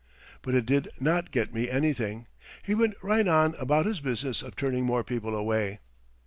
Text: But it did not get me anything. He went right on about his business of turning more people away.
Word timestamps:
But 0.41 0.55
it 0.55 0.65
did 0.65 0.89
not 0.99 1.29
get 1.29 1.53
me 1.53 1.69
anything. 1.69 2.25
He 2.63 2.73
went 2.73 2.95
right 3.03 3.27
on 3.27 3.53
about 3.59 3.85
his 3.85 3.99
business 4.01 4.41
of 4.41 4.55
turning 4.55 4.83
more 4.83 5.03
people 5.03 5.35
away. 5.35 5.77